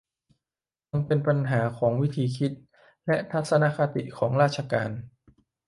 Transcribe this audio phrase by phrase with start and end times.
[0.89, 2.51] ยังเป็นปัญหาของวิธีคิด
[3.05, 4.89] และทัศนคติ ของข้าราชการ